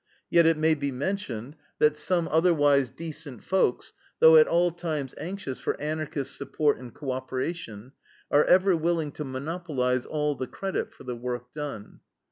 [0.31, 5.59] Yet it may be mentioned that some otherwise decent folks, though at all times anxious
[5.59, 7.91] for Anarchist support and co operation,
[8.31, 11.99] are ever willing to monopolize all the credit for the work done.